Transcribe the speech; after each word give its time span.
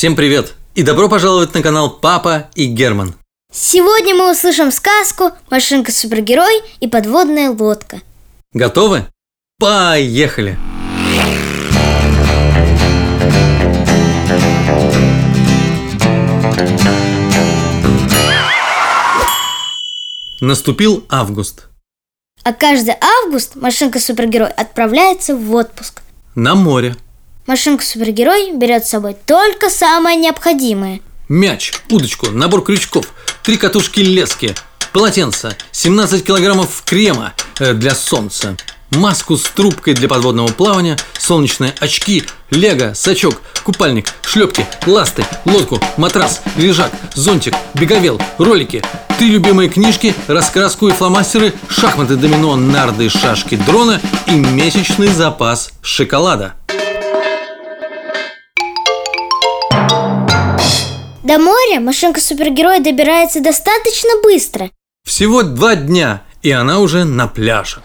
Всем 0.00 0.16
привет! 0.16 0.54
И 0.74 0.82
добро 0.82 1.10
пожаловать 1.10 1.52
на 1.52 1.60
канал 1.60 1.90
Папа 1.90 2.48
и 2.54 2.64
Герман. 2.64 3.12
Сегодня 3.52 4.14
мы 4.14 4.32
услышим 4.32 4.70
сказку 4.70 5.32
«Машинка-супергерой 5.50 6.62
и 6.80 6.88
подводная 6.88 7.50
лодка». 7.50 8.00
Готовы? 8.54 9.04
Поехали! 9.58 10.56
Наступил 20.40 21.04
август. 21.10 21.68
А 22.42 22.54
каждый 22.54 22.94
август 23.22 23.54
машинка-супергерой 23.54 24.48
отправляется 24.48 25.36
в 25.36 25.54
отпуск. 25.54 26.00
На 26.34 26.54
море. 26.54 26.96
Машинка-супергерой 27.50 28.52
берет 28.52 28.86
с 28.86 28.90
собой 28.90 29.16
только 29.26 29.70
самое 29.70 30.16
необходимое. 30.16 31.00
Мяч, 31.28 31.72
удочку, 31.90 32.30
набор 32.30 32.62
крючков, 32.62 33.06
три 33.42 33.56
катушки 33.56 33.98
лески, 33.98 34.54
полотенце, 34.92 35.56
17 35.72 36.24
килограммов 36.24 36.84
крема 36.86 37.32
э, 37.58 37.72
для 37.74 37.96
солнца, 37.96 38.56
маску 38.92 39.36
с 39.36 39.42
трубкой 39.42 39.94
для 39.94 40.08
подводного 40.08 40.46
плавания, 40.46 40.96
солнечные 41.18 41.74
очки, 41.80 42.22
лего, 42.50 42.94
сачок, 42.94 43.42
купальник, 43.64 44.06
шлепки, 44.22 44.64
ласты, 44.86 45.24
лодку, 45.44 45.80
матрас, 45.96 46.42
лежак, 46.54 46.92
зонтик, 47.16 47.56
беговел, 47.74 48.22
ролики, 48.38 48.80
три 49.18 49.28
любимые 49.28 49.68
книжки, 49.68 50.14
раскраску 50.28 50.86
и 50.86 50.92
фломастеры, 50.92 51.52
шахматы, 51.68 52.14
домино, 52.14 52.54
нарды, 52.54 53.08
шашки, 53.08 53.56
дрона 53.56 54.00
и 54.28 54.34
месячный 54.34 55.08
запас 55.08 55.72
шоколада. 55.82 56.54
До 61.30 61.38
моря 61.38 61.78
машинка-супергерой 61.78 62.80
добирается 62.80 63.40
достаточно 63.40 64.10
быстро. 64.20 64.68
Всего 65.06 65.44
два 65.44 65.76
дня, 65.76 66.22
и 66.42 66.50
она 66.50 66.80
уже 66.80 67.04
на 67.04 67.28
пляже. 67.28 67.82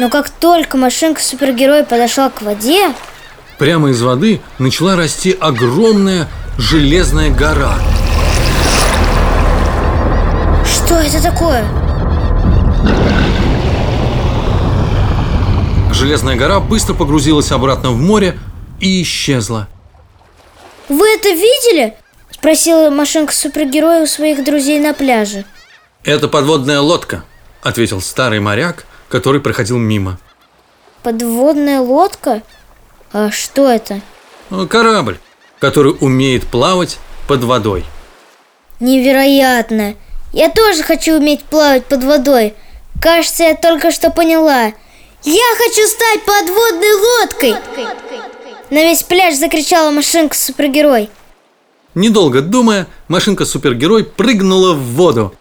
Но 0.00 0.10
как 0.10 0.28
только 0.28 0.76
машинка-супергерой 0.76 1.84
подошла 1.84 2.30
к 2.30 2.42
воде, 2.42 2.92
Прямо 3.58 3.90
из 3.90 4.02
воды 4.02 4.40
начала 4.58 4.96
расти 4.96 5.30
огромная 5.38 6.26
железная 6.58 7.30
гора. 7.30 7.74
что 10.64 10.96
это 10.96 11.22
такое? 11.22 11.64
Железная 15.92 16.34
гора 16.34 16.58
быстро 16.58 16.94
погрузилась 16.94 17.52
обратно 17.52 17.92
в 17.92 18.00
море 18.00 18.36
и 18.80 19.00
исчезла. 19.00 19.68
Вы 20.88 21.08
это 21.14 21.30
видели? 21.30 21.94
Спросила 22.30 22.90
машинка-супергерой 22.90 24.02
у 24.02 24.06
своих 24.06 24.44
друзей 24.44 24.78
на 24.78 24.94
пляже. 24.94 25.44
«Это 26.04 26.28
подводная 26.28 26.80
лодка»,— 26.80 27.24
ответил 27.62 28.00
старый 28.00 28.40
моряк, 28.40 28.86
который 29.08 29.40
проходил 29.40 29.78
мимо. 29.78 30.18
Подводная 31.02 31.80
лодка? 31.80 32.42
А 33.12 33.30
что 33.30 33.68
это? 33.70 34.00
«Ну, 34.50 34.66
Корабль, 34.68 35.18
который 35.58 35.96
умеет 36.00 36.46
плавать 36.46 36.98
под 37.26 37.44
водой. 37.44 37.84
Невероятно! 38.80 39.94
Я 40.32 40.50
тоже 40.50 40.82
хочу 40.82 41.14
уметь 41.16 41.42
плавать 41.44 41.86
под 41.86 42.04
водой. 42.04 42.54
Кажется, 43.02 43.44
я 43.44 43.54
только 43.54 43.90
что 43.90 44.10
поняла. 44.10 44.72
Я 45.24 45.56
хочу 45.56 45.86
стать 45.86 46.22
подводной 46.24 46.92
лодкой! 46.92 47.54
На 48.70 48.82
весь 48.82 49.02
пляж 49.02 49.34
закричала 49.34 49.90
машинка-супергерой. 49.90 51.08
Недолго 51.94 52.42
думая, 52.42 52.86
машинка-супергерой 53.08 54.04
прыгнула 54.04 54.74
в 54.74 54.82
воду. 54.94 55.32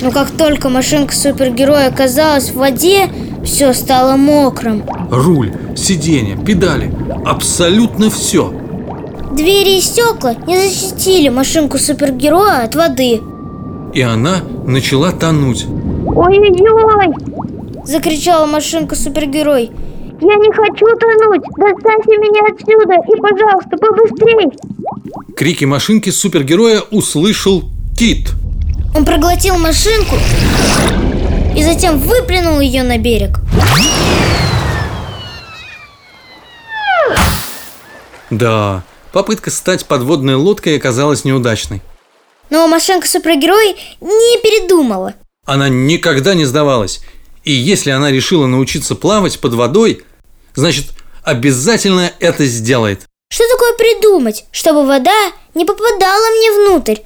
Но 0.00 0.12
как 0.12 0.30
только 0.30 0.68
машинка-супергерой 0.68 1.86
оказалась 1.86 2.50
в 2.50 2.54
воде, 2.54 3.10
все 3.44 3.72
стало 3.72 4.16
мокрым. 4.16 4.84
Руль, 5.10 5.52
сиденье, 5.76 6.36
педали, 6.36 6.94
абсолютно 7.26 8.10
все. 8.10 8.52
Двери 9.32 9.78
и 9.78 9.80
стекла 9.80 10.34
не 10.46 10.56
защитили 10.56 11.28
машинку-супергероя 11.30 12.62
от 12.62 12.76
воды. 12.76 13.20
И 13.92 14.00
она 14.00 14.36
начала 14.66 15.10
тонуть. 15.10 15.66
Ой-ой-ой! 16.06 17.14
Закричала 17.84 18.46
машинка-супергерой. 18.46 19.72
Я 20.20 20.34
не 20.34 20.52
хочу 20.52 20.86
тонуть! 20.96 21.42
Достаньте 21.56 22.16
меня 22.18 22.42
отсюда 22.52 22.94
и, 22.94 23.20
пожалуйста, 23.20 23.76
побыстрей! 23.76 25.34
Крики 25.36 25.64
машинки 25.64 26.10
супергероя 26.10 26.80
услышал 26.90 27.62
Кит. 27.96 28.32
Он 28.96 29.04
проглотил 29.04 29.56
машинку 29.58 30.16
и 31.56 31.62
затем 31.62 31.98
выплюнул 31.98 32.58
ее 32.58 32.82
на 32.82 32.98
берег. 32.98 33.38
Да, 38.30 38.82
попытка 39.12 39.50
стать 39.50 39.86
подводной 39.86 40.34
лодкой 40.34 40.76
оказалась 40.76 41.24
неудачной. 41.24 41.80
Но 42.50 42.66
машинка-супергерой 42.66 43.76
не 44.00 44.42
передумала. 44.42 45.14
Она 45.46 45.68
никогда 45.68 46.34
не 46.34 46.44
сдавалась. 46.44 47.00
И 47.44 47.52
если 47.52 47.90
она 47.90 48.10
решила 48.10 48.46
научиться 48.46 48.94
плавать 48.94 49.40
под 49.40 49.54
водой, 49.54 50.04
значит, 50.58 50.86
обязательно 51.22 52.12
это 52.18 52.44
сделает. 52.44 53.02
Что 53.30 53.44
такое 53.48 53.74
придумать, 53.74 54.44
чтобы 54.50 54.84
вода 54.84 55.32
не 55.54 55.64
попадала 55.64 56.26
мне 56.36 56.52
внутрь? 56.52 56.96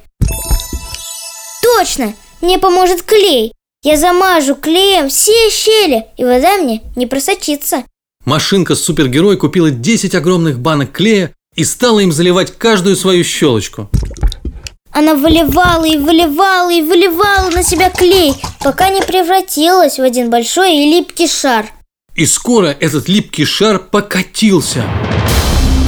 Точно, 1.61 2.13
мне 2.41 2.57
поможет 2.57 3.03
клей. 3.03 3.53
Я 3.83 3.97
замажу 3.97 4.55
клеем 4.55 5.09
все 5.09 5.49
щели, 5.51 6.05
и 6.17 6.23
вода 6.23 6.57
мне 6.57 6.81
не 6.95 7.05
просочится. 7.05 7.83
Машинка-супергерой 8.25 9.37
купила 9.37 9.69
10 9.69 10.15
огромных 10.15 10.59
банок 10.59 10.91
клея 10.91 11.33
и 11.55 11.63
стала 11.63 11.99
им 11.99 12.11
заливать 12.11 12.57
каждую 12.57 12.95
свою 12.95 13.23
щелочку. 13.23 13.89
Она 14.91 15.13
выливала 15.13 15.85
и 15.85 15.97
выливала 15.97 16.71
и 16.71 16.81
выливала 16.81 17.49
на 17.51 17.61
себя 17.61 17.89
клей, 17.89 18.33
пока 18.61 18.89
не 18.89 19.01
превратилась 19.01 19.99
в 19.99 20.01
один 20.01 20.29
большой 20.29 20.75
и 20.75 20.91
липкий 20.91 21.27
шар. 21.27 21.65
И 22.15 22.27
скоро 22.27 22.67
этот 22.67 23.09
липкий 23.09 23.43
шар 23.43 23.79
покатился. 23.79 24.83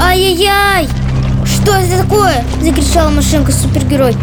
Ай-яй-яй! 0.02 0.88
Что 1.46 1.74
это 1.74 2.02
такое? 2.02 2.44
Закричала 2.64 3.12
машинка-супергерой. 3.12 4.16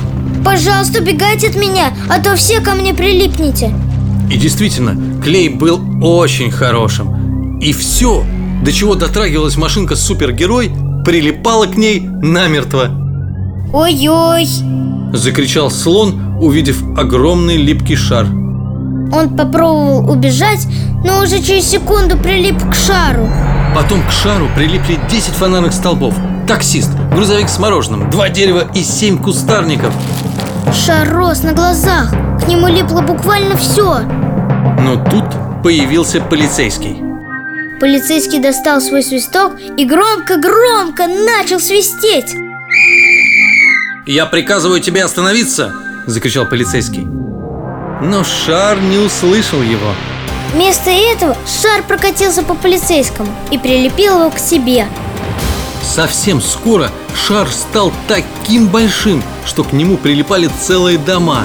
Пожалуйста, 0.44 1.00
убегайте 1.00 1.48
от 1.48 1.54
меня, 1.54 1.96
а 2.10 2.18
то 2.18 2.34
все 2.34 2.60
ко 2.60 2.74
мне 2.74 2.92
прилипнете. 2.92 3.72
И 4.28 4.36
действительно, 4.36 5.22
клей 5.22 5.48
был 5.48 5.80
очень 6.02 6.50
хорошим. 6.50 7.60
И 7.60 7.72
все, 7.72 8.24
до 8.64 8.72
чего 8.72 8.96
дотрагивалась 8.96 9.56
машинка-супергерой, 9.56 10.72
прилипала 11.04 11.66
к 11.66 11.76
ней 11.76 12.00
намертво. 12.00 12.90
Ой-ой! 13.72 14.48
Закричал 15.12 15.70
слон, 15.70 16.36
увидев 16.40 16.82
огромный 16.98 17.58
липкий 17.58 17.94
шар. 17.94 18.26
Он 19.12 19.36
попробовал 19.36 20.10
убежать, 20.10 20.66
но 21.04 21.22
уже 21.22 21.42
через 21.42 21.68
секунду 21.68 22.16
прилип 22.16 22.58
к 22.70 22.74
шару. 22.74 23.28
Потом 23.74 24.02
к 24.06 24.10
шару 24.10 24.48
прилипли 24.56 24.98
10 25.10 25.34
фонарных 25.34 25.74
столбов, 25.74 26.14
таксист, 26.48 26.90
грузовик 27.12 27.48
с 27.48 27.58
мороженым, 27.58 28.10
два 28.10 28.30
дерева 28.30 28.64
и 28.74 28.82
семь 28.82 29.18
кустарников. 29.18 29.92
Шар 30.74 31.12
рос 31.12 31.42
на 31.42 31.52
глазах, 31.52 32.10
к 32.42 32.48
нему 32.48 32.68
липло 32.68 33.02
буквально 33.02 33.56
все. 33.56 34.00
Но 34.80 34.96
тут 35.10 35.24
появился 35.62 36.20
полицейский. 36.20 37.02
Полицейский 37.80 38.38
достал 38.40 38.80
свой 38.80 39.02
свисток 39.02 39.52
и 39.76 39.84
громко-громко 39.84 41.06
начал 41.06 41.60
свистеть. 41.60 42.34
«Я 44.06 44.24
приказываю 44.26 44.80
тебе 44.80 45.04
остановиться!»– 45.04 45.72
закричал 46.06 46.46
полицейский. 46.46 47.21
Но 48.02 48.24
шар 48.24 48.80
не 48.80 48.98
услышал 48.98 49.62
его. 49.62 49.94
Вместо 50.52 50.90
этого 50.90 51.36
шар 51.46 51.84
прокатился 51.84 52.42
по 52.42 52.54
полицейскому 52.54 53.28
и 53.52 53.58
прилепил 53.58 54.18
его 54.18 54.30
к 54.30 54.38
себе. 54.38 54.88
Совсем 55.84 56.42
скоро 56.42 56.90
шар 57.14 57.48
стал 57.48 57.92
таким 58.08 58.66
большим, 58.66 59.22
что 59.46 59.62
к 59.62 59.72
нему 59.72 59.96
прилипали 59.96 60.50
целые 60.60 60.98
дома. 60.98 61.44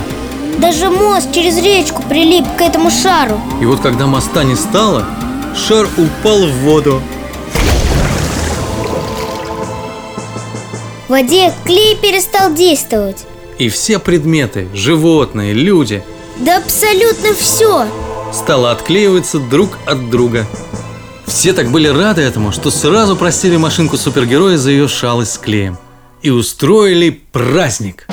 Даже 0.57 0.89
мост 0.89 1.31
через 1.31 1.61
речку 1.61 2.01
прилип 2.01 2.45
к 2.57 2.61
этому 2.61 2.89
шару. 2.89 3.39
И 3.61 3.65
вот 3.67 3.81
когда 3.81 4.07
моста 4.07 4.43
не 4.43 4.55
стало, 4.55 5.05
шар 5.55 5.87
упал 5.95 6.47
в 6.47 6.53
воду. 6.61 7.03
В 11.05 11.11
воде 11.11 11.53
клей 11.65 11.95
перестал 11.95 12.51
действовать. 12.51 13.27
И 13.59 13.69
все 13.69 13.99
предметы, 13.99 14.67
животные, 14.73 15.53
люди 15.53 16.03
Да 16.39 16.57
абсолютно 16.57 17.33
все. 17.33 17.87
стало 18.31 18.71
отклеиваться 18.71 19.39
друг 19.39 19.77
от 19.85 20.09
друга. 20.09 20.45
Все 21.25 21.53
так 21.53 21.69
были 21.69 21.87
рады 21.87 22.21
этому, 22.21 22.51
что 22.51 22.71
сразу 22.71 23.15
простили 23.15 23.57
машинку 23.57 23.97
супергероя 23.97 24.57
за 24.57 24.71
ее 24.71 24.87
шалость 24.87 25.33
с 25.33 25.37
клеем. 25.37 25.77
И 26.21 26.29
устроили 26.29 27.09
праздник. 27.09 28.07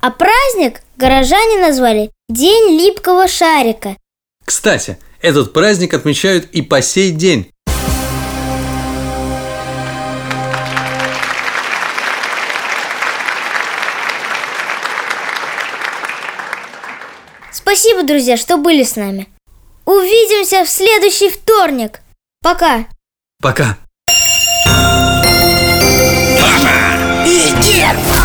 А 0.00 0.10
праздник 0.10 0.82
горожане 0.96 1.58
назвали 1.58 2.10
День 2.28 2.78
липкого 2.78 3.26
шарика. 3.26 3.96
Кстати, 4.44 4.98
этот 5.22 5.52
праздник 5.52 5.94
отмечают 5.94 6.46
и 6.52 6.62
по 6.62 6.82
сей 6.82 7.10
день. 7.10 7.50
Спасибо, 17.68 18.02
друзья, 18.02 18.38
что 18.38 18.56
были 18.56 18.82
с 18.82 18.96
нами. 18.96 19.28
Увидимся 19.84 20.64
в 20.64 20.70
следующий 20.70 21.28
вторник. 21.28 22.00
Пока. 22.42 22.86
Пока. 23.42 23.76
И 27.26 27.52
дед! 27.62 28.17